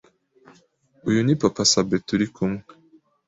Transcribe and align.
Uyu 1.07 1.19
ni 1.23 1.33
Papa 1.41 1.63
Sabin 1.71 2.01
turikumwee 2.07 2.63